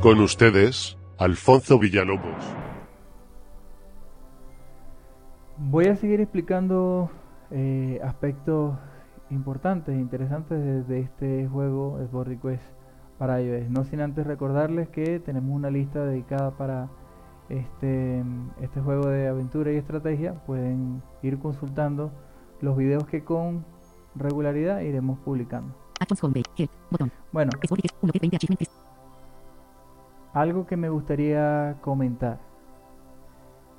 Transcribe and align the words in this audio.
Con 0.00 0.20
ustedes, 0.20 0.96
Alfonso 1.18 1.76
Villalobos. 1.76 2.54
Voy 5.56 5.86
a 5.86 5.96
seguir 5.96 6.20
explicando 6.20 7.10
eh, 7.50 7.98
aspectos 8.04 8.78
importantes 9.30 9.96
e 9.96 9.98
interesantes 9.98 10.86
de, 10.86 11.00
este 11.00 11.48
juego 11.48 11.98
Sport 12.00 12.28
Request 12.28 12.62
para 13.18 13.42
iOS. 13.42 13.68
No 13.70 13.82
sin 13.82 14.00
antes 14.00 14.24
recordarles 14.24 14.88
que 14.88 15.18
tenemos 15.18 15.50
una 15.50 15.68
lista 15.68 16.04
dedicada 16.04 16.52
para 16.52 16.88
este, 17.48 18.22
este 18.60 18.80
juego 18.80 19.08
de 19.08 19.26
aventura 19.26 19.72
y 19.72 19.78
estrategia. 19.78 20.34
Pueden 20.46 21.02
ir 21.22 21.40
consultando 21.40 22.12
los 22.60 22.76
videos 22.76 23.04
que 23.08 23.24
con 23.24 23.64
regularidad 24.14 24.80
iremos 24.82 25.18
publicando. 25.18 25.74
Bueno, 27.32 27.50
algo 30.40 30.66
que 30.66 30.76
me 30.76 30.88
gustaría 30.88 31.76
comentar. 31.80 32.38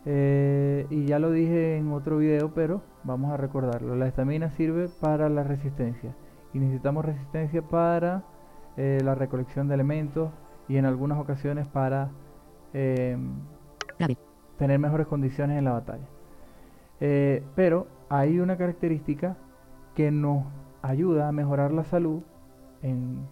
Eh, 0.05 0.88
y 0.90 1.05
ya 1.05 1.20
lo 1.20 1.31
dije 1.31 1.77
en 1.77 1.91
otro 1.91 2.17
video, 2.17 2.54
pero 2.54 2.81
vamos 3.04 3.31
a 3.31 3.38
recordarlo. 3.38 3.95
La 3.95 4.08
estamina 4.08 4.50
sirve 4.52 4.90
para 5.02 5.30
la 5.30 5.44
resistencia. 5.44 6.16
Y 6.53 6.59
necesitamos 6.59 7.05
resistencia 7.05 7.62
para 7.62 8.23
eh, 8.76 9.00
la 9.03 9.16
recolección 9.16 9.67
de 9.67 9.76
elementos 9.76 10.31
y 10.67 10.77
en 10.77 10.86
algunas 10.86 11.20
ocasiones 11.20 11.67
para 11.67 12.09
em, 12.73 13.34
tener 14.58 14.80
mejores 14.80 15.08
condiciones 15.08 15.58
en 15.58 15.66
la 15.66 15.73
batalla. 15.73 16.08
Eh, 17.00 17.44
pero 17.55 17.88
hay 18.09 18.39
una 18.39 18.58
característica 18.58 19.38
que 19.95 20.12
nos 20.12 20.44
ayuda 20.81 21.28
a 21.28 21.31
mejorar 21.31 21.72
la 21.72 21.84
salud 21.84 22.22
en 22.81 23.28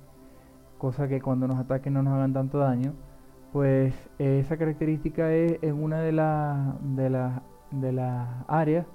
cosa 0.77 1.07
que 1.07 1.21
cuando 1.21 1.47
nos 1.47 1.59
ataquen 1.59 1.93
no 1.93 2.03
nos 2.03 2.13
hagan 2.13 2.33
tanto 2.33 2.59
daño 2.59 2.93
pues 3.57 3.95
esa 4.19 4.55
característica 4.55 5.33
es 5.33 5.57
en 5.63 5.81
una 5.81 5.99
de 5.99 6.11
las 6.11 6.75
de 6.95 7.09
las 7.09 7.41
de 7.71 8.03
áreas 8.47 8.85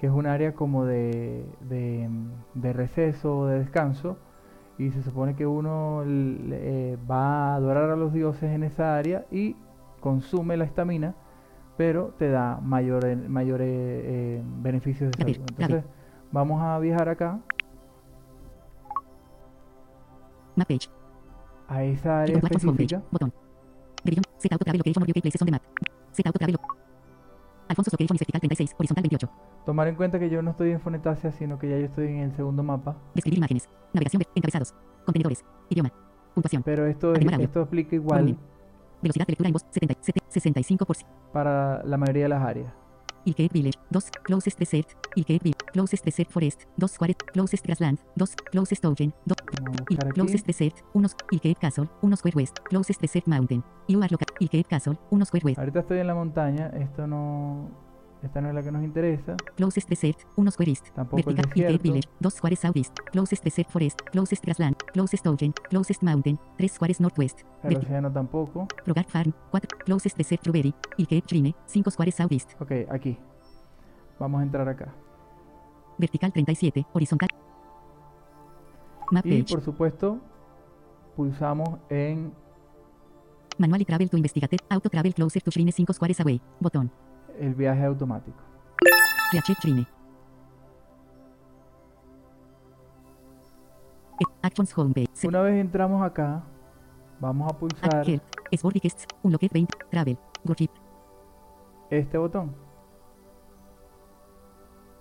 que 0.00 0.08
es 0.08 0.12
un 0.12 0.26
área 0.26 0.52
como 0.52 0.84
de, 0.84 1.46
de, 1.60 2.72
receso 2.72 3.38
o 3.38 3.46
de 3.46 3.60
descanso 3.60 4.16
y 4.78 4.90
se 4.90 5.00
supone 5.04 5.36
que 5.36 5.46
uno 5.46 6.02
eh, 6.04 6.98
va 7.08 7.52
a 7.52 7.54
adorar 7.54 7.88
a 7.90 7.94
los 7.94 8.12
dioses 8.12 8.50
en 8.50 8.64
esa 8.64 8.96
área 8.96 9.26
y 9.30 9.54
consume 10.00 10.56
la 10.56 10.64
estamina 10.64 11.14
pero 11.76 12.14
te 12.18 12.30
da 12.30 12.58
mayores 12.60 13.16
mayores 13.28 13.68
eh, 13.70 14.42
beneficios 14.60 15.12
de 15.12 15.22
salud. 15.22 15.46
Entonces 15.56 15.84
vamos 16.32 16.60
a 16.60 16.80
viajar 16.80 17.10
acá. 17.10 17.38
A 21.68 21.84
esa 21.84 22.22
área 22.22 22.38
específica 22.38 23.00
set 24.44 24.52
auto 24.52 24.64
travel 24.64 24.78
location 24.78 25.02
or 25.02 25.06
places 25.06 25.42
on 25.42 25.46
the 25.46 25.52
map. 25.52 25.62
Auto 26.26 26.38
travel. 26.38 26.56
Alfonso 27.68 27.90
location 27.92 28.14
is 28.16 28.20
vertical 28.20 28.40
36, 28.40 28.74
horizontal 28.78 29.02
28. 29.02 29.30
Tomar 29.64 29.88
en 29.88 29.96
cuenta 29.96 30.18
que 30.18 30.28
yo 30.28 30.42
no 30.42 30.50
estoy 30.50 30.70
en 30.70 30.80
Fonetasia, 30.80 31.32
sino 31.32 31.58
que 31.58 31.68
ya 31.68 31.78
yo 31.78 31.86
estoy 31.86 32.08
en 32.08 32.18
el 32.18 32.36
segundo 32.36 32.62
mapa. 32.62 32.96
Describir 33.14 33.38
imágenes. 33.38 33.68
Navegación, 33.92 34.22
encabezados. 34.34 34.74
Contenedores. 35.04 35.44
Idioma. 35.70 35.90
Puntuación. 36.34 36.62
Pero 36.62 36.86
esto, 36.86 37.14
es, 37.14 37.26
esto 37.40 37.62
aplica 37.62 37.94
igual. 37.96 38.20
Volumen. 38.20 38.38
Velocidad 39.00 39.26
de 39.26 39.32
lectura 39.32 39.48
en 39.48 39.52
voz 39.52 39.64
77, 39.70 40.20
65%. 40.30 41.06
Para 41.32 41.82
la 41.84 41.96
mayoría 41.96 42.24
de 42.24 42.28
las 42.28 42.42
áreas. 42.42 42.72
Ilkeet 43.26 43.52
Village, 43.52 43.78
2, 43.90 44.10
Closest 44.22 44.58
Desert, 44.58 44.88
Ilkeet 45.16 45.42
Village, 45.42 45.64
Closest 45.72 46.04
Desert 46.04 46.30
Forest, 46.30 46.62
2 46.76 46.90
Square, 46.90 47.14
Closest 47.32 47.64
Grassland, 47.64 47.98
2, 48.16 48.34
Closest 48.50 48.84
Ocean, 48.84 49.14
2, 49.24 49.36
Closest 50.14 50.46
Desert, 50.46 50.84
1, 50.92 51.08
Ilkeet 51.32 51.58
Castle, 51.58 51.88
1 52.02 52.16
Square 52.16 52.36
West, 52.36 52.58
Closest 52.68 53.00
Desert 53.00 53.26
Mountain, 53.26 53.64
You 53.88 54.02
are 54.02 54.08
local, 54.34 54.44
Ilkeet 54.44 54.66
Castle, 54.66 54.98
1 55.10 55.24
Square 55.24 55.44
West. 55.46 55.58
Ahorita 55.58 55.80
estoy 55.80 55.98
en 55.98 56.06
la 56.06 56.14
montaña, 56.14 56.68
esto 56.74 57.06
no 57.06 57.84
esta 58.24 58.40
no 58.40 58.48
es 58.48 58.54
la 58.54 58.62
que 58.62 58.72
nos 58.72 58.82
interesa. 58.82 59.36
Closest 59.54 59.88
Desert, 59.88 60.18
1 60.36 60.50
Square 60.50 60.70
East. 60.70 60.88
Tampoco 60.94 61.22
Vertical 61.26 61.52
Ilkeet 61.54 61.82
Village, 61.82 62.08
2 62.20 62.34
Squares 62.34 62.58
Southeast. 62.58 62.98
Closest 63.12 63.44
Desert 63.44 63.68
Forest, 63.68 64.00
Closest 64.12 64.44
Grassland, 64.44 64.76
Closest 64.94 65.26
Ocean, 65.26 65.52
Closest 65.68 66.02
Mountain, 66.02 66.38
3 66.56 66.72
Squares 66.72 67.00
Northwest. 67.00 67.42
El 67.62 67.76
océano 67.76 68.10
tampoco. 68.10 68.66
Rogar 68.86 69.04
Farm, 69.04 69.34
4 69.50 69.78
Closest 69.84 70.16
Desert 70.16 70.40
Strawberry, 70.40 70.74
Ilkeet 70.96 71.26
Shrine, 71.26 71.54
5 71.66 71.90
Squares 71.90 72.14
Southeast. 72.14 72.52
Ok, 72.60 72.72
aquí. 72.90 73.18
Vamos 74.18 74.40
a 74.40 74.44
entrar 74.44 74.66
acá. 74.68 74.94
Vertical 75.98 76.32
37, 76.32 76.86
horizontal. 76.94 77.28
Map 79.10 79.26
y 79.26 79.42
por 79.42 79.60
supuesto, 79.60 80.18
pulsamos 81.14 81.78
en 81.90 82.32
Manual 83.58 83.82
y 83.82 83.84
Travel 83.84 84.10
to 84.10 84.16
Investigate, 84.16 84.58
Auto 84.68 84.88
Travel 84.88 85.14
Closer 85.14 85.42
to 85.42 85.50
Shrine 85.50 85.72
5 85.72 85.92
Squares 85.92 86.20
Away, 86.20 86.40
botón. 86.60 86.90
El 87.38 87.54
viaje 87.54 87.84
automático. 87.84 88.38
Reacheck 89.32 89.58
Shrine. 89.60 89.86
Actions 94.42 94.76
Homepage. 94.76 95.08
Una 95.26 95.42
vez 95.42 95.60
entramos 95.60 96.02
acá, 96.02 96.44
vamos 97.20 97.50
a 97.50 97.58
pulsar 97.58 98.08
Help, 98.08 98.22
Unlocked 99.22 99.50
20, 99.52 99.78
Travel, 99.90 100.18
Go 100.44 100.54
Este 101.90 102.18
botón. 102.18 102.64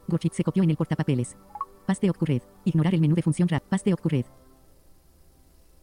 Gochit 0.07 0.33
se 0.33 0.43
copió 0.43 0.63
en 0.63 0.69
el 0.69 0.77
portapapeles. 0.77 1.37
Paste 1.85 2.11
Red. 2.21 2.41
Ignorar 2.65 2.93
el 2.93 3.01
menú 3.01 3.15
de 3.15 3.21
función 3.21 3.47
RAP. 3.47 3.63
Paste 3.63 3.93
Red. 4.03 4.25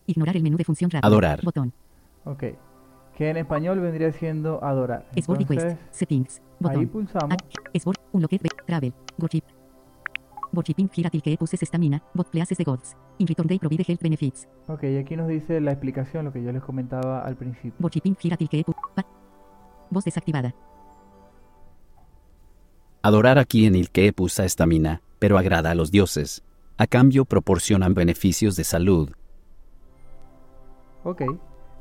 Ignorar 0.06 0.36
el 0.36 0.42
menú 0.42 0.56
de 0.56 0.64
función 0.64 0.90
RAP. 0.90 1.04
Adorar. 1.04 1.40
Botón. 1.42 1.72
Ok. 2.24 2.44
Que 3.14 3.30
en 3.30 3.36
español 3.36 3.80
vendría 3.80 4.12
siendo 4.12 4.62
adorar. 4.64 5.06
Entonces, 5.14 5.48
Request. 5.48 5.80
Settings. 5.90 6.42
Botón. 6.58 6.80
Ahí 6.80 6.86
pulsamos. 6.86 7.36
Esbord. 7.72 7.96
Unlocked. 8.12 8.40
Travel. 8.66 8.94
Gochip. 9.18 9.44
Worshiping 10.52 10.90
Hiratil 10.92 11.22
que 11.22 11.36
puses 11.36 11.62
estamina. 11.62 12.02
Bot 12.14 12.28
places 12.30 12.58
de 12.58 12.64
gods. 12.64 12.96
In 13.18 13.26
return 13.26 13.46
they 13.46 13.58
provide 13.58 13.84
health 13.86 14.02
benefits. 14.02 14.48
Ok, 14.66 14.84
y 14.84 14.96
aquí 14.96 15.16
nos 15.16 15.28
dice 15.28 15.60
la 15.60 15.72
explicación, 15.72 16.24
lo 16.24 16.32
que 16.32 16.42
yo 16.42 16.50
les 16.52 16.62
comentaba 16.62 17.20
al 17.20 17.36
principio. 17.36 17.74
Worshiping 17.80 18.16
Hiratil 18.20 18.48
que 18.48 18.64
Voz 19.90 20.04
desactivada. 20.04 20.54
Adorar 23.02 23.38
aquí 23.38 23.66
en 23.66 23.74
el 23.74 23.90
que 23.90 24.12
pusa 24.12 24.44
estamina, 24.44 25.02
pero 25.18 25.38
agrada 25.38 25.70
a 25.70 25.74
los 25.74 25.90
dioses. 25.90 26.44
A 26.76 26.86
cambio 26.86 27.24
proporcionan 27.24 27.94
beneficios 27.94 28.56
de 28.56 28.64
salud. 28.64 29.10
Ok, 31.02 31.22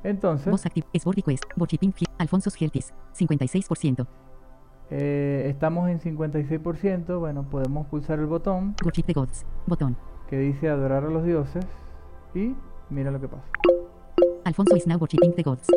entonces... 0.04 0.52
Voz 0.52 0.66
active, 0.66 0.88
Sport 0.94 1.18
Request, 1.18 1.44
Worshiping 1.58 1.94
Alfonso 2.18 2.50
Geltis, 2.52 2.94
56%. 3.18 4.08
Eh, 4.92 5.46
estamos 5.48 5.90
en 5.90 6.00
56%, 6.00 7.20
bueno, 7.20 7.44
podemos 7.50 7.88
pulsar 7.88 8.20
el 8.20 8.26
botón. 8.26 8.76
Worship 8.84 9.04
the 9.04 9.14
Gods, 9.14 9.46
botón. 9.68 9.96
Que 10.30 10.38
dice 10.38 10.70
adorar 10.70 11.04
a 11.04 11.10
los 11.10 11.24
dioses. 11.24 11.66
Y 12.34 12.56
mira 12.90 13.12
lo 13.12 13.20
que 13.20 13.28
pasa. 13.28 13.44
Alfonso 14.46 14.76
is 14.76 14.88
now 14.88 14.98
worshiping 14.98 15.34
the 15.36 15.44
gods. 15.44 15.68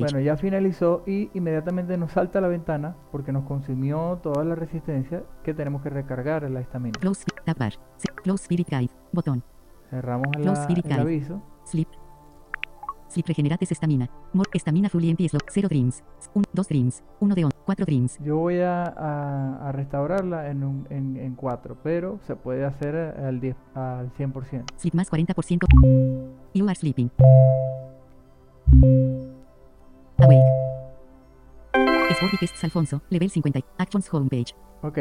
Bueno, 0.00 0.20
ya 0.20 0.36
finalizó 0.36 1.02
y 1.06 1.30
inmediatamente 1.34 1.98
nos 1.98 2.12
salta 2.12 2.40
la 2.40 2.48
ventana 2.48 2.96
porque 3.12 3.32
nos 3.32 3.44
consumió 3.44 4.18
toda 4.22 4.44
la 4.44 4.54
resistencia 4.54 5.24
que 5.44 5.52
tenemos 5.52 5.82
que 5.82 5.90
recargar 5.90 6.44
en 6.44 6.54
la 6.54 6.60
estamina. 6.60 6.98
Close, 6.98 7.24
Close 8.22 8.42
Spirit 8.44 8.68
Guide. 8.70 8.90
Botón. 9.12 9.42
Cerramos 9.90 10.26
el 10.36 10.92
aviso. 10.92 11.42
Sleep. 11.64 11.88
Sleep 13.08 13.26
regenerates 13.26 13.72
estamina. 13.72 14.08
More 14.32 14.48
estamina 14.54 14.88
fully 14.88 15.10
empty 15.10 15.28
slot. 15.28 15.44
0 15.50 15.68
dreams. 15.68 16.02
1, 16.34 16.44
2 16.52 16.68
dreams. 16.68 17.02
1 17.20 17.34
de 17.34 17.44
on. 17.44 17.50
4 17.66 17.84
dreams. 17.84 18.18
Yo 18.20 18.36
voy 18.36 18.60
a, 18.60 18.84
a, 18.84 19.72
restaurarla 19.72 20.50
en, 20.50 20.64
un, 20.64 20.86
en, 20.90 21.16
en 21.16 21.34
4, 21.34 21.78
pero 21.82 22.20
se 22.26 22.36
puede 22.36 22.64
hacer 22.64 22.96
al, 22.96 23.40
10, 23.40 23.56
al 23.74 24.12
100%. 24.14 24.64
Sleep 24.76 24.94
más 24.94 25.10
40%. 25.10 25.66
You 26.54 26.66
are 26.66 26.74
sleeping. 26.74 27.10
Awake. 30.18 30.58
Sporty 32.10 32.36
Alfonso, 32.62 33.02
level 33.10 33.30
50. 33.30 33.60
Actions 33.78 34.12
homepage. 34.12 34.54
Ok. 34.82 34.98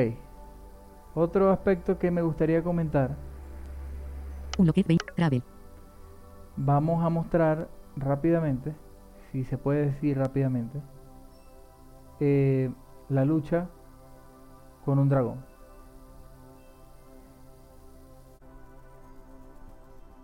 Otro 1.15 1.51
aspecto 1.51 1.97
que 1.97 2.11
me 2.11 2.21
gustaría 2.21 2.63
comentar. 2.63 3.15
Un 4.57 4.67
locket 4.67 4.87
20. 4.87 5.05
Travel. 5.15 5.43
Vamos 6.55 7.03
a 7.03 7.09
mostrar 7.09 7.67
rápidamente, 7.95 8.75
si 9.31 9.43
se 9.43 9.57
puede 9.57 9.87
decir 9.87 10.17
rápidamente, 10.17 10.81
eh, 12.19 12.71
la 13.09 13.25
lucha 13.25 13.67
con 14.85 14.99
un 14.99 15.09
dragón. 15.09 15.43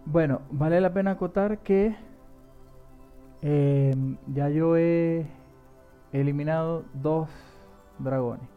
Bueno, 0.05 0.41
vale 0.51 0.81
la 0.81 0.93
pena 0.93 1.11
acotar 1.11 1.59
que 1.59 1.95
Em, 3.45 4.15
ya 4.33 4.47
yo 4.47 4.77
he 4.77 5.25
eliminado 6.13 6.85
dos 6.93 7.27
dragones. 7.99 8.47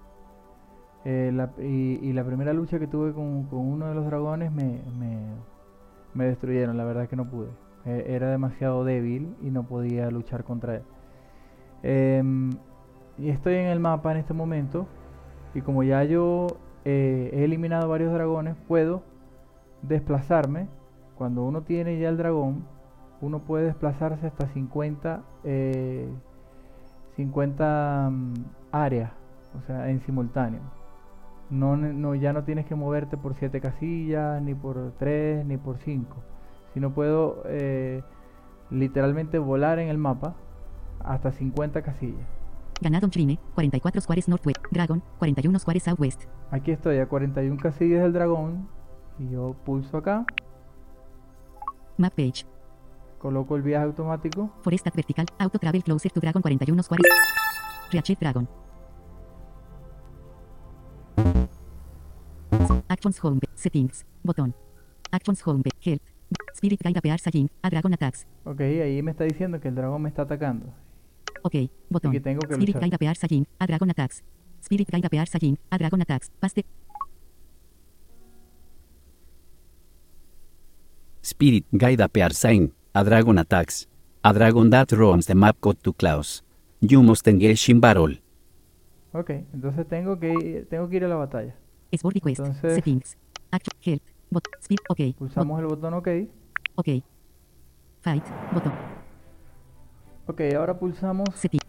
Eh, 1.05 1.33
y, 2.03 2.13
la 2.13 2.25
primera 2.25 2.53
lucha 2.53 2.79
que 2.79 2.87
tuve 2.87 3.13
con, 3.13 3.49
uno 3.51 3.89
de 3.89 3.95
los 3.95 4.07
dragones 4.07 4.53
me, 4.53 4.81
me, 6.15 6.25
destruyeron, 6.25 6.77
la 6.77 6.85
verdad 6.85 7.05
es 7.05 7.09
que 7.09 7.17
no 7.17 7.29
pude. 7.29 7.49
Eh, 7.85 8.07
era 8.09 8.31
demasiado 8.31 8.85
débil 8.85 9.35
y 9.43 9.51
no 9.51 9.65
podía 9.65 10.09
luchar 10.11 10.45
contra 10.45 10.77
él. 10.77 10.83
Em, 11.83 12.51
y 13.19 13.31
estoy 13.31 13.57
en 13.57 13.67
el 13.67 13.81
mapa 13.81 14.13
en 14.13 14.19
este 14.19 14.35
momento 14.35 14.87
y 15.55 15.63
como 15.63 15.83
ya 15.83 16.05
yo 16.05 16.47
eh, 16.85 17.31
he 17.33 17.45
eliminado 17.45 17.89
varios 17.89 18.13
dragones, 18.13 18.55
puedo 18.69 19.03
desplazarme. 19.83 20.69
Cuando 21.19 21.45
uno 21.45 21.63
tiene 21.63 21.99
ya 21.99 22.09
el 22.09 22.17
dragón, 22.19 22.65
uno 23.21 23.41
puede 23.41 23.67
desplazarse 23.67 24.27
hasta 24.27 24.49
50, 24.49 25.23
eh, 25.45 26.09
50 27.17 28.11
mm, 28.11 28.35
áreas, 28.73 29.13
o 29.59 29.67
sea, 29.67 29.91
en 29.91 30.01
simultáneo. 30.01 30.61
No, 31.49 31.77
no, 31.77 32.15
ya 32.15 32.33
no 32.33 32.43
tienes 32.45 32.67
que 32.67 32.75
moverte 32.75 33.17
por 33.17 33.35
7 33.35 33.61
casillas, 33.61 34.43
ni 34.43 34.55
por 34.55 34.93
3, 34.99 35.47
ni 35.47 35.57
por 35.57 35.79
5. 35.79 36.17
Sino 36.75 36.93
puedo 36.93 37.43
eh, 37.47 38.03
literalmente 38.71 39.39
volar 39.39 39.79
en 39.79 39.89
el 39.89 39.99
mapa 39.99 40.35
hasta 41.05 41.31
50 41.31 41.83
casillas. 41.83 42.27
Ganado 42.81 43.09
Trine, 43.09 43.39
44 43.55 44.01
squares 44.01 44.29
northwest. 44.29 44.59
Dragon, 44.71 45.03
41 45.19 45.59
squares 45.61 45.85
southwest. 45.85 46.25
Aquí 46.51 46.73
estoy 46.73 46.99
a 46.99 47.07
41 47.07 47.57
casillas 47.63 48.03
del 48.03 48.13
dragón 48.13 48.69
y 49.19 49.31
yo 49.31 49.55
pulso 49.65 49.99
acá, 49.99 50.27
Map 51.99 52.13
page. 52.13 52.45
Coloco 53.27 53.57
el 53.57 53.63
viaje 53.63 53.85
automático 53.85 54.51
Forest 54.63 54.87
vertical. 54.95 55.27
Auto 55.39 55.59
travel 55.59 55.83
closer 55.83 56.13
to 56.13 56.21
dragon 56.21 56.41
41 56.41 56.83
squares. 56.85 57.07
Reachet 57.91 58.19
dragon. 58.21 58.49
Actions 62.89 63.19
home. 63.25 63.41
Settings. 63.55 64.07
Botón. 64.23 64.55
Actions 65.11 65.43
home. 65.45 65.63
Help. 65.85 66.01
Spirit 66.55 66.81
guide 66.81 66.99
appears 66.99 67.27
again. 67.27 67.51
A 67.63 67.69
dragon 67.69 67.93
attacks. 67.95 68.27
Ok, 68.45 68.61
ahí 68.61 69.03
me 69.03 69.11
está 69.11 69.25
diciendo 69.25 69.61
que 69.61 69.69
el 69.69 69.75
dragón 69.75 70.03
me 70.03 70.09
está 70.09 70.23
atacando. 70.23 70.67
Ok. 71.43 71.55
Botón. 71.91 72.13
que 72.13 72.21
tengo 72.21 72.41
que 72.43 72.55
Spirit 72.55 72.77
luchar. 72.77 72.83
guide 72.83 72.95
appears 72.95 73.25
again. 73.25 73.47
A 73.59 73.67
dragon 73.67 73.91
attacks. 73.91 74.23
Spirit 74.63 74.89
guide 74.89 75.07
appears 75.07 75.35
again. 75.35 75.59
A 75.71 75.79
dragon 75.79 76.01
attacks. 76.01 76.31
Paste. 76.39 76.65
Spirit 81.27 81.65
Guide 81.73 82.01
appears 82.01 82.39
sign, 82.39 82.73
a 82.97 83.05
dragon 83.05 83.39
attacks. 83.39 83.89
A 84.23 84.33
dragon 84.33 84.71
that 84.71 84.91
roams 84.93 85.27
the 85.27 85.35
map 85.35 85.57
got 85.61 85.77
to 85.83 85.93
Klaus. 85.93 86.43
You 86.81 87.03
must 87.03 87.27
engage 87.29 87.69
in 87.71 87.81
battle. 87.81 88.21
Ok, 89.13 89.31
entonces 89.53 89.87
tengo 89.89 90.19
que 90.19 90.33
ir, 90.33 90.67
tengo 90.69 90.89
que 90.89 90.97
ir 90.97 91.05
a 91.05 91.09
la 91.09 91.17
batalla. 91.17 91.55
Sword 91.93 92.15
request. 92.15 92.41
Entonces- 92.41 92.75
Settings. 92.75 93.17
Action. 93.51 93.73
Help. 93.83 94.03
Bot. 94.31 94.45
Spirit. 94.61 94.81
Ok. 94.89 94.99
Bot- 94.99 95.15
Pulsamos 95.19 95.61
el 95.61 95.67
botón 95.67 95.95
OK. 95.95 96.09
Ok. 96.75 96.89
Fight. 98.01 98.25
Botón. 98.53 98.73
Ok, 100.27 100.41
ahora 100.57 100.79
pulsamos 100.79 101.29
Setting. 101.35 101.61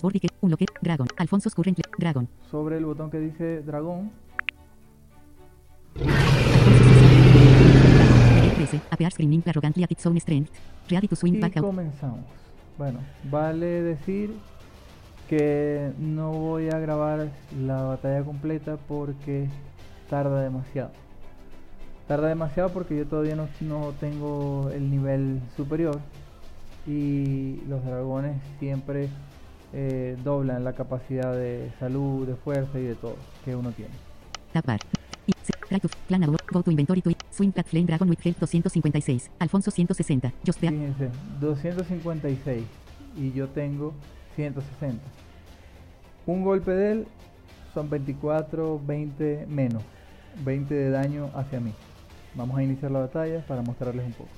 Sword 0.00 0.14
request. 0.14 0.34
Unlocked. 0.40 0.68
Dragon. 0.80 1.06
Alfonso's 1.18 1.54
current. 1.54 1.78
Dragon. 1.98 2.28
sobre 2.50 2.76
el 2.78 2.84
botón 2.86 3.10
que 3.10 3.18
dice 3.20 3.62
dragón. 3.62 4.10
Nivel 8.58 8.68
13. 8.70 8.80
Appears 8.90 9.14
grinning 9.16 9.42
arrogantly 9.46 9.84
at 9.84 9.90
its 9.92 10.06
own 10.06 10.18
strength. 10.20 10.50
Ready 10.90 11.08
to 11.08 11.16
swing 11.16 11.36
Y 11.36 11.40
back 11.40 11.56
out. 11.56 11.64
comenzamos. 11.64 12.24
Bueno, 12.76 13.00
vale 13.30 13.82
decir 13.82 14.34
que 15.28 15.92
no 15.98 16.32
voy 16.32 16.70
a 16.70 16.78
grabar 16.78 17.28
la 17.60 17.82
batalla 17.82 18.22
completa 18.24 18.76
porque 18.76 19.48
tarda 20.08 20.42
demasiado. 20.42 20.90
Tarda 22.06 22.28
demasiado 22.28 22.70
porque 22.70 22.96
yo 22.96 23.06
todavía 23.06 23.36
no, 23.36 23.48
no 23.60 23.92
tengo 24.00 24.70
el 24.72 24.90
nivel 24.90 25.40
superior 25.56 26.00
y 26.86 27.60
los 27.68 27.84
dragones 27.84 28.40
siempre 28.58 29.10
eh, 29.74 30.16
doblan 30.24 30.64
la 30.64 30.72
capacidad 30.72 31.34
de 31.34 31.70
salud, 31.78 32.26
de 32.26 32.34
fuerza 32.36 32.78
y 32.78 32.84
de 32.84 32.94
todo 32.94 33.16
que 33.44 33.54
uno 33.54 33.72
tiene. 33.72 33.92
Tab 34.52 34.64
Try 35.68 35.80
to 35.80 35.88
plan 36.08 36.24
hour. 36.24 36.36
Go 36.50 36.62
to 36.62 36.70
inventory 36.70 37.02
to 37.02 37.10
it. 37.10 37.22
Swing 37.30 37.52
cat 37.52 37.66
flame 37.66 37.86
dragon 37.86 38.08
with 38.08 38.20
health 38.24 38.38
256. 38.38 39.28
Alfonso 39.38 39.70
160. 39.70 40.32
Just 40.42 40.60
the 40.60 40.68
Fíjense, 40.68 41.10
256 41.40 42.64
y 43.16 43.32
yo 43.32 43.48
tengo 43.48 43.92
160. 44.36 44.98
Un 46.26 46.44
golpe 46.44 46.70
de 46.70 46.92
él 46.92 47.06
son 47.74 47.90
24, 47.90 48.80
20 48.86 49.46
menos, 49.46 49.82
20 50.44 50.74
de 50.74 50.90
daño 50.90 51.30
hacia 51.34 51.60
mí. 51.60 51.72
Vamos 52.34 52.56
a 52.56 52.62
iniciar 52.62 52.90
la 52.90 53.00
batalla 53.00 53.44
para 53.46 53.62
mostrarles 53.62 54.06
un 54.06 54.12
poco. 54.12 54.30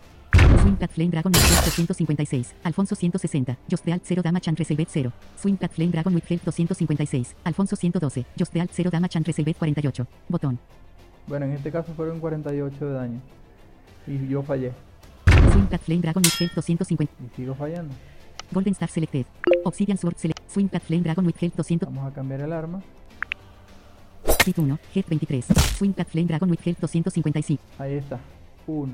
Swing 0.62 0.76
cat 0.76 0.90
flame 0.90 1.10
dragon 1.10 1.32
with 1.32 1.42
health 1.42 1.74
256. 1.76 2.54
Alfonso 2.64 2.96
160. 2.96 3.56
Just 3.68 3.84
the 3.84 3.92
alt 3.92 4.04
0 4.04 4.22
damage 4.22 4.48
and 4.48 4.58
receive 4.58 4.84
0. 4.88 5.12
Swing 5.36 5.56
cat 5.56 5.72
flame 5.72 5.92
dragon 5.92 6.12
with 6.12 6.24
health 6.28 6.42
256. 6.42 7.36
Alfonso 7.44 7.76
112. 7.76 8.24
Just 8.36 8.52
the 8.52 8.60
alt 8.60 8.74
0 8.74 8.90
damage 8.90 9.16
and 9.16 9.26
receive 9.26 9.54
48. 9.54 10.06
Botón. 10.28 10.58
Bueno, 11.26 11.46
en 11.46 11.52
este 11.52 11.70
caso 11.70 11.92
fueron 11.94 12.20
48 12.20 12.86
de 12.86 12.92
daño 12.92 13.20
y 14.06 14.28
yo 14.28 14.42
fallé 14.42 14.72
Swing 15.52 15.78
flame 15.78 16.00
dragon 16.00 16.22
with 16.22 16.32
health 16.38 16.52
250. 16.54 17.14
y 17.24 17.36
sigo 17.36 17.54
fallando. 17.54 17.94
Golden 18.52 18.72
Star 18.72 18.88
selected. 18.88 19.26
Obsidian 19.64 19.98
Sword 19.98 20.16
select. 20.16 20.40
Swing 20.50 20.68
cat 20.68 20.82
flame 20.82 21.02
dragon 21.02 21.24
with 21.24 21.36
health 21.40 21.54
200. 21.56 21.88
Vamos 21.88 22.10
a 22.10 22.14
cambiar 22.14 22.40
el 22.40 22.52
arma. 22.52 22.82
Hit 24.44 24.58
1. 24.58 24.78
Head 24.94 25.04
23. 25.06 25.46
Swing 25.76 25.92
cat 25.92 26.08
flame 26.08 26.26
dragon 26.26 26.50
with 26.50 26.60
health 26.64 26.78
255. 26.80 27.58
Ahí 27.78 27.94
está. 27.94 28.18
1. 28.66 28.92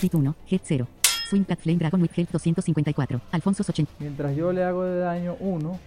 Hit 0.00 0.14
1. 0.14 0.34
Head 0.50 0.60
0. 0.64 0.86
Swing 1.28 1.44
cat 1.44 1.58
flame 1.60 1.78
dragon 1.78 2.02
with 2.02 2.10
health 2.16 2.30
254. 2.30 3.20
Alfonso 3.32 3.64
80. 3.66 3.90
Mientras 3.98 4.36
yo 4.36 4.52
le 4.52 4.64
hago 4.64 4.84
de 4.84 5.00
daño 5.00 5.36
1, 5.40 5.78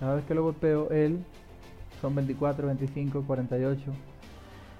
cada 0.00 0.14
vez 0.16 0.24
que 0.24 0.34
lo 0.34 0.42
golpeo, 0.42 0.90
él 0.90 1.18
son 2.00 2.14
24, 2.14 2.66
25, 2.66 3.22
48. 3.22 3.82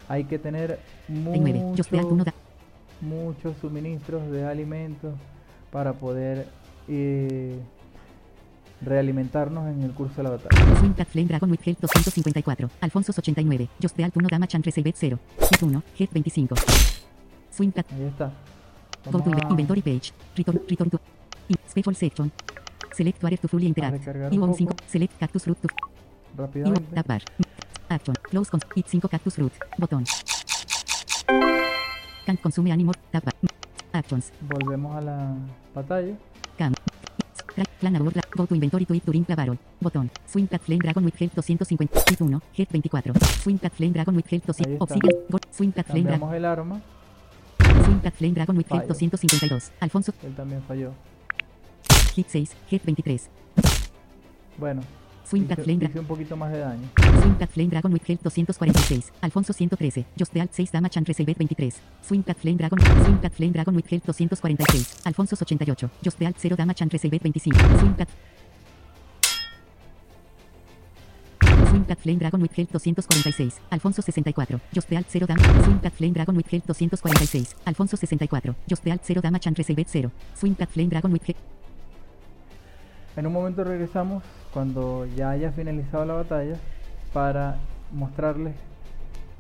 Hay 0.09 0.25
que 0.25 0.39
tener 0.39 0.79
9. 1.09 1.75
Just 1.77 1.91
the 1.91 1.99
alt 1.99 2.07
1 2.07 2.17
mucho, 2.17 2.25
da. 2.25 2.35
muchos 3.01 3.57
suministros 3.61 4.31
de 4.31 4.45
alimentos 4.45 5.15
para 5.71 5.93
poder 5.93 6.49
eh, 6.89 7.59
realimentarnos 8.83 9.69
en 9.69 9.83
el 9.83 9.93
curso 9.93 10.17
de 10.17 10.23
la 10.23 10.31
batalla. 10.31 10.79
Swing 10.79 10.93
cat 10.93 11.09
flame 11.09 11.29
dragon 11.29 11.51
with 11.51 11.61
health 11.65 11.81
254. 11.81 12.71
Alfonso 12.81 13.13
89. 13.17 13.69
Just 13.81 13.97
the 13.97 14.05
alt 14.05 14.17
1 14.17 14.29
damage 14.29 14.55
and 14.55 14.65
receive 14.65 14.93
0. 14.95 15.19
Hit 15.39 15.63
1. 15.63 15.83
Head 15.99 16.09
25. 16.11 16.55
Swing 17.51 17.73
cat. 17.73 17.87
Ahí 17.93 18.05
está. 18.05 18.33
Go 19.11 19.21
to 19.21 19.31
inventory 19.51 19.83
page. 19.83 20.13
Return, 20.37 20.61
return 20.69 20.91
to. 20.91 21.01
Special 21.69 21.95
section. 21.95 22.33
Select 22.93 23.21
to 23.41 23.49
fully 23.49 23.67
interact. 23.67 24.07
Y 24.33 24.39
un 24.39 24.55
5. 24.55 24.69
poco. 24.69 24.83
Select 24.89 25.19
cactus 25.19 25.45
fruit 25.45 25.59
to. 25.59 25.69
Rápidamente. 26.37 26.95
tab. 26.95 27.21
Action. 27.89 28.15
Close 28.23 28.51
con. 28.51 28.61
Hit 28.75 28.87
5 28.87 29.09
cactus 29.09 29.35
fruit. 29.35 29.53
Botón. 29.79 30.05
Can't 32.27 32.41
consume 32.41 32.73
anymore. 32.73 32.99
Tab. 33.11 33.23
Actions. 33.93 34.33
Volvemos 34.41 34.97
a 34.97 35.01
la 35.01 35.35
batalla. 35.75 36.15
Cam. 36.59 36.75
Track, 37.55 37.69
plan 37.81 37.97
abort, 37.97 38.17
go 38.37 38.47
to 38.47 38.55
inventory 38.55 38.85
to 38.85 38.95
it 38.95 39.05
during 39.05 39.25
battle. 39.25 39.57
Botón. 39.81 40.11
Swing 40.27 40.47
cat 40.47 40.61
flame 40.61 40.81
dragon 40.81 41.05
with 41.05 41.15
health 41.19 41.33
250. 41.35 41.89
Hit 42.11 42.21
1. 42.21 42.43
Head 42.57 42.69
24. 42.69 43.03
Swing 43.43 43.59
cat 43.59 43.73
flame 43.73 43.93
dragon 43.93 44.15
with 44.17 44.27
health 44.31 44.45
Ahí 44.51 44.65
200. 44.67 44.73
está. 44.73 44.85
Obsidian. 44.85 45.15
Go, 45.31 45.39
swing 45.51 45.73
cat 45.73 45.87
flame 45.87 46.05
dragon. 46.05 46.35
El 46.35 46.45
arma. 46.45 46.81
Swing 47.85 48.01
cat 48.01 48.15
flame 48.15 48.35
dragon 48.35 48.57
with 48.57 48.67
health 48.69 48.83
Fallo. 48.87 48.95
252. 48.95 49.73
Alfonso. 49.81 50.13
Él 50.23 50.35
también 50.35 50.63
falló. 50.67 50.93
Hit 52.15 52.29
6. 52.29 52.57
Head 52.71 52.81
23. 52.85 53.31
Bueno, 54.59 54.83
Swing 55.29 55.49
hice, 55.49 55.63
flame 55.63 55.79
hice 55.79 55.93
dragon. 55.93 55.99
un 56.01 56.07
poquito 56.07 56.37
más 56.37 56.53
de 56.53 56.59
daño. 56.61 56.89
Swing 57.21 57.49
flame 57.49 57.71
dragon 57.71 57.93
with 57.93 58.03
health 58.07 58.23
246. 58.23 59.13
Alfonso 59.21 59.53
113. 59.53 60.07
Just 60.17 60.33
the 60.33 60.41
alt 60.41 60.53
6 60.53 60.71
damage 60.73 60.97
and 60.97 61.09
receive 61.09 61.35
23. 61.35 61.73
Swing 62.03 62.23
flame 62.23 62.57
dragon. 62.57 62.79
Swing 63.05 63.31
flame 63.31 63.53
dragon 63.53 63.75
with 63.75 63.91
health 63.91 64.05
246. 64.05 65.05
Alfonso 65.05 65.37
88. 65.37 65.91
Just 66.03 66.19
the 66.19 66.27
alt 66.27 66.39
0 66.39 66.57
damage 66.57 66.83
and 66.83 66.93
receive 66.93 67.19
25. 67.19 68.07
Swing 71.69 71.85
cat 71.85 71.99
flame 72.01 72.19
dragon 72.19 72.41
with 72.41 72.53
health 72.53 72.71
246. 72.71 73.61
Alfonso 73.73 74.03
64. 74.03 74.61
Just 74.73 74.89
the 74.89 74.97
alt 74.97 75.11
0 75.11 75.27
damage. 75.27 75.65
Swing 75.65 75.91
flame 75.91 76.13
dragon 76.13 76.37
with 76.37 76.49
health 76.49 76.67
246. 76.67 77.55
Alfonso 77.67 77.97
64. 77.97 78.55
Just 78.69 78.85
the 78.85 78.93
alt 78.93 79.05
0 79.05 79.21
damage 79.21 79.47
and 79.47 79.59
receive 79.59 79.89
0. 79.89 80.11
Swing 80.35 80.55
flame 80.55 80.89
dragon 80.89 81.13
with 81.13 81.25
health. 81.25 81.56
En 83.17 83.27
un 83.27 83.33
momento 83.33 83.65
regresamos 83.65 84.23
cuando 84.53 85.07
ya 85.17 85.31
haya 85.31 85.51
finalizado 85.51 86.05
la 86.05 86.15
batalla 86.15 86.57
para 87.15 87.57
mostrarles 87.93 88.55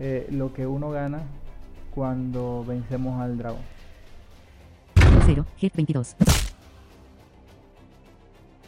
eh, 0.01 0.27
lo 0.31 0.55
que 0.55 0.67
uno 0.67 0.91
gana 0.91 1.23
cuando 1.95 2.65
vencemos 2.67 3.21
al 3.21 3.37
dragón. 3.37 3.61
0. 5.27 5.45
Head 5.61 5.73
22. 5.75 6.17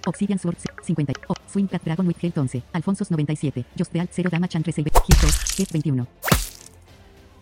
Obsidian 0.07 0.39
Sword 0.39 0.57
50. 0.83 1.13
Oh, 1.29 1.35
Swing 1.47 1.67
Cat 1.67 1.83
Dragon 1.85 2.07
with 2.07 2.17
Health 2.21 2.37
11. 2.37 2.63
Alfonsos 2.73 3.11
97. 3.11 3.65
Jostreal 3.77 4.09
0 4.11 4.31
Damage 4.31 4.57
and 4.57 4.67
Receive. 4.67 4.91
Hit 4.91 5.19
2. 5.21 5.27
Hit 5.59 5.69
21. 5.71 6.07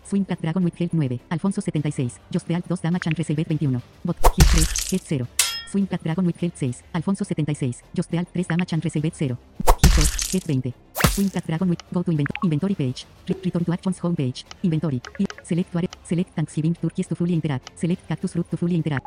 Swing 0.04 0.24
Cat 0.24 0.40
Dragon 0.40 0.64
with 0.64 0.74
Health 0.78 0.92
9. 0.92 1.20
Alfonso 1.30 1.60
76. 1.60 2.20
Jostreal 2.30 2.62
2 2.62 2.76
Damage 2.82 3.08
and 3.08 3.18
Receive 3.18 3.44
21. 3.44 3.82
Bot. 4.04 4.16
Hit 4.36 4.46
3. 4.46 4.64
Hit 4.90 5.02
0. 5.02 5.45
Swing 5.76 5.86
Cat 5.86 6.02
Dragon 6.02 6.24
with 6.24 6.40
Health 6.40 6.56
6. 6.56 6.82
Alfonso 6.94 7.22
76. 7.22 7.82
Jostreal 7.94 8.26
3 8.32 8.44
Damage 8.48 8.72
and 8.72 8.82
Receive 8.82 9.14
0. 9.14 9.36
Hit 9.82 9.92
2. 9.92 10.02
Hit 10.32 10.44
20. 10.44 10.74
Swing 11.12 11.28
Cat 11.28 11.46
Dragon 11.46 11.68
with 11.68 11.82
Go 11.92 12.02
to 12.02 12.10
invent 12.12 12.30
Inventory 12.42 12.74
page. 12.74 13.04
Re- 13.28 13.36
return 13.44 13.62
to 13.62 13.72
Actions 13.72 13.98
home 13.98 14.16
page. 14.16 14.46
Inventory. 14.62 15.02
I- 15.20 15.26
select 15.44 15.74
Ware. 15.74 15.88
Select 16.02 16.30
Thanksgiving 16.34 16.74
Turkeys 16.80 17.06
to 17.08 17.14
fully 17.14 17.34
interact. 17.34 17.78
Select 17.78 18.08
Cactus 18.08 18.34
Root 18.36 18.50
to 18.50 18.56
fully 18.56 18.76
interact. 18.76 19.06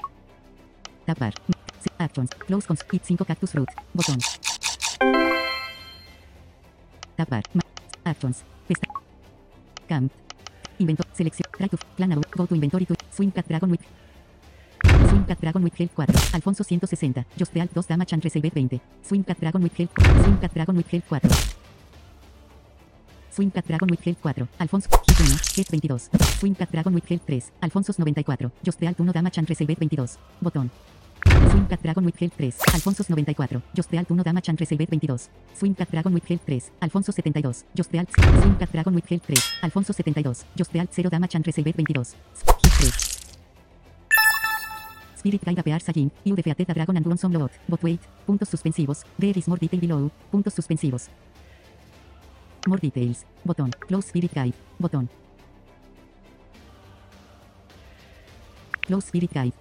Tab 1.07 1.17
bar. 1.17 1.33
Actions. 1.99 2.29
Close 2.38 2.67
cons. 2.67 2.83
Hit 2.91 3.03
5 3.03 3.25
Cactus 3.25 3.55
Root. 3.55 3.69
Botón. 3.97 4.19
Tab 7.17 7.29
bar. 7.29 7.41
Actions. 8.05 8.43
Pesta. 8.67 8.88
Camp. 9.88 10.11
Inventor. 10.77 11.07
Selección. 11.17 11.49
Try 11.57 11.67
to. 11.67 11.77
Plan. 11.97 12.21
Go 12.38 12.45
to 12.45 12.53
inventory 12.53 12.85
to. 12.85 12.95
Swing 13.09 13.31
Cat 13.31 13.47
Dragon 13.47 13.71
with. 13.71 13.81
Cat 15.29 15.39
Dragon 15.41 15.62
with 15.63 15.77
Health 15.77 15.91
4. 15.95 16.05
Alfonso 16.33 16.63
160. 16.63 17.24
Jostreal 17.38 17.69
2 17.71 17.81
Damage 17.88 18.13
and 18.13 18.24
Receive 18.25 18.51
20. 18.51 18.81
Swing 19.03 19.24
Cat 19.24 19.39
Dragon 19.39 19.62
with 19.62 19.77
Health. 19.77 19.91
Swing 20.24 20.38
Cat 20.41 20.53
Dragon 20.55 20.75
with 20.75 20.89
Health 20.89 21.03
4. 21.05 21.19
Swing 23.29 23.51
Cat 23.51 23.67
Dragon 23.67 23.89
with 23.91 24.03
Health 24.03 24.17
4. 24.24 24.48
Alfonso. 24.59 24.89
Hit 25.05 25.19
1. 25.19 25.29
Hit 25.55 25.67
22. 25.67 26.00
Swing 26.39 26.55
Cat 26.55 26.71
Dragon 26.71 26.93
with 26.95 27.07
Health 27.07 27.21
3. 27.27 27.43
Alfonsos 27.62 28.00
94. 28.00 28.51
Jostreal 28.63 28.98
1 28.98 29.12
Damage 29.12 29.38
and 29.38 29.48
Receive 29.48 29.75
22. 29.75 30.17
Botón. 30.41 30.69
Swing 31.51 31.67
Cat 31.67 31.83
Dragon 31.83 32.05
with 32.05 32.19
Health 32.19 32.33
3. 32.36 32.51
Alfonsos 32.74 33.09
94. 33.09 33.62
Jostreal 33.75 34.09
1 34.09 34.24
Damage 34.24 34.50
and 34.50 34.59
Receive 34.59 34.88
22. 34.88 35.29
Swing 35.53 35.75
Cat 35.75 35.91
Dragon 35.91 36.12
with 36.12 36.27
Health 36.27 36.41
3. 36.48 36.62
Alfonso 36.81 37.12
72. 37.12 37.65
Jostreal. 37.77 38.07
Swing 38.41 38.55
Cat 38.57 38.71
Dragon 38.71 38.95
with 38.95 39.07
Health 39.07 39.25
3. 39.27 39.38
Alfonso 39.62 39.93
72. 39.93 40.33
Jostreal 40.57 40.91
0 40.91 41.09
Damage 41.12 41.36
and 41.36 41.45
Receive 41.45 41.71
22. 41.71 42.00
Hit 42.81 42.93
3. 42.98 43.18
Spirit 45.19 45.43
Guide 45.43 45.59
Apear 45.59 45.81
Sajin, 45.81 46.11
You 46.23 46.35
defeated 46.35 46.69
a 46.69 46.73
dragon 46.73 46.95
and 46.97 47.05
won 47.05 47.17
some 47.17 47.33
lot, 47.33 47.51
but 47.67 47.83
wait, 47.83 47.99
puntos 48.25 48.49
suspensivos, 48.49 49.03
there 49.17 49.38
is 49.38 49.47
more 49.47 49.59
detail 49.59 49.79
below, 49.79 50.11
puntos 50.31 50.53
suspensivos. 50.53 51.09
More 52.67 52.79
details, 52.79 53.25
botón, 53.43 53.71
Close 53.88 54.07
Spirit 54.07 54.33
Guide, 54.33 54.53
botón. 54.79 55.09
Close 58.81 59.07
Spirit 59.07 59.33
Guide. 59.33 59.53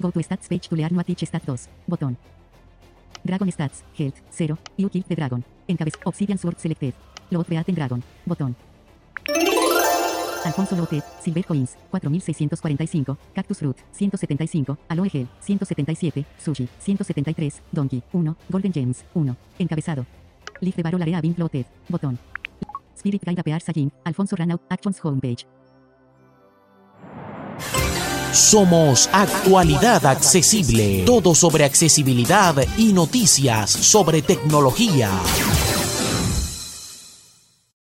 Go 0.00 0.10
to 0.10 0.22
Stats 0.22 0.48
page 0.48 0.68
to 0.68 0.76
learn 0.76 0.96
what 0.96 1.08
each 1.10 1.26
stat 1.26 1.44
does, 1.46 1.68
botón. 1.86 2.16
Dragon 3.22 3.50
Stats, 3.52 3.84
Health, 3.98 4.20
0, 4.32 4.58
You 4.76 4.88
killed 4.88 5.08
the 5.08 5.14
dragon. 5.14 5.44
Encabez, 5.68 5.94
Obsidian 6.04 6.38
Sword 6.38 6.58
selected. 6.58 6.94
Load 7.30 7.46
Beaten 7.48 7.74
Dragon, 7.74 8.02
botón. 8.26 8.56
Alfonso 10.44 10.76
Lotet, 10.76 11.04
Silver 11.22 11.44
Coins, 11.44 11.76
4645, 11.90 13.16
Cactus 13.34 13.58
Fruit, 13.58 13.76
175, 13.92 14.76
Aloe 14.88 15.08
Gel, 15.08 15.28
177, 15.40 16.26
Sushi, 16.38 16.68
173, 16.78 17.62
Donkey, 17.70 18.02
1, 18.12 18.36
Golden 18.48 18.72
Gems, 18.72 19.04
1. 19.14 19.36
Encabezado. 19.58 20.06
Leaf 20.60 20.76
de 20.76 20.82
Barol 20.82 21.02
Area 21.02 21.20
botón. 21.88 22.18
Spirit 22.96 23.22
Guide 23.24 23.40
Apear 23.40 23.60
Sajin, 23.60 23.92
Alfonso 24.04 24.36
Runout, 24.36 24.62
Actions 24.68 24.98
Homepage. 25.02 25.46
Somos 28.32 29.10
Actualidad 29.12 30.06
Accesible. 30.06 31.04
Todo 31.04 31.34
sobre 31.34 31.64
accesibilidad 31.64 32.54
y 32.78 32.92
noticias 32.92 33.70
sobre 33.70 34.22
tecnología. 34.22 35.10